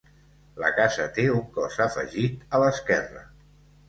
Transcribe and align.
La 0.61 0.69
casa 0.77 1.03
té 1.17 1.25
un 1.33 1.43
cos 1.57 1.77
afegit 1.85 2.47
a 2.59 2.63
l'esquerra. 2.65 3.23